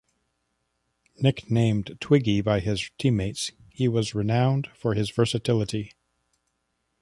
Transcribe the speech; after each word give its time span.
Nicknamed 1.21 1.95
"Twiggy" 1.99 2.41
by 2.41 2.59
his 2.59 2.89
teammates, 2.97 3.51
he 3.69 3.87
was 3.87 4.15
renowned 4.15 4.65
for 4.73 4.95
his 4.95 5.11
versatility. 5.11 5.93